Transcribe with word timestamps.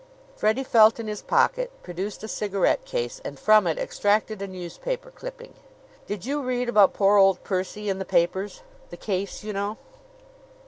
Freddie 0.35 0.63
felt 0.63 0.99
in 0.99 1.05
his 1.05 1.21
pocket, 1.21 1.69
produced 1.83 2.23
a 2.23 2.27
cigarette 2.27 2.85
case, 2.85 3.21
and 3.23 3.37
from 3.39 3.67
it 3.67 3.77
extracted 3.77 4.41
a 4.41 4.47
newspaper 4.47 5.11
clipping. 5.11 5.53
"Did 6.07 6.25
you 6.25 6.41
read 6.41 6.67
about 6.67 6.95
poor 6.95 7.17
old 7.17 7.43
Percy 7.43 7.87
in 7.87 7.99
the 7.99 8.03
papers? 8.03 8.63
The 8.89 8.97
case, 8.97 9.43
you 9.43 9.53
know?" 9.53 9.77